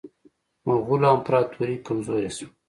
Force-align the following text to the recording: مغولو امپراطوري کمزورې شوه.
مغولو 0.67 1.07
امپراطوري 1.15 1.75
کمزورې 1.85 2.29
شوه. 2.37 2.49